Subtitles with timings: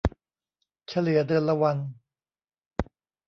[0.87, 1.77] เฉลี่ยเดือนละวัน